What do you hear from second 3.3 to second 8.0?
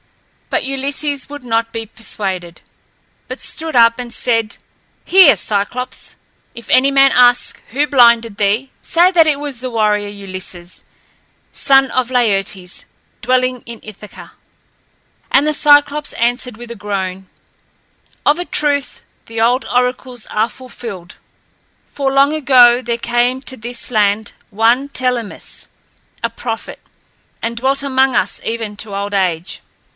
stood up and said, "Hear, Cyclops! If any man ask who